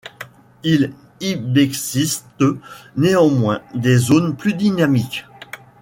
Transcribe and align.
Il 0.63 0.93
ybexiste 1.19 2.25
néanmoins 2.97 3.61
des 3.75 3.97
zones 3.99 4.35
plus 4.35 4.55
dynamiques. 4.55 5.27